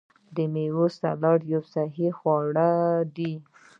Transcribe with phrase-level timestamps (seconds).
[0.35, 2.69] د میوو سلاد یو صحي خواړه
[3.15, 3.33] دي.